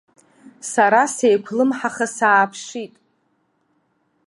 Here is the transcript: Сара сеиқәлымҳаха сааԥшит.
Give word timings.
Сара 0.71 1.01
сеиқәлымҳаха 1.15 2.07
сааԥшит. 2.15 2.93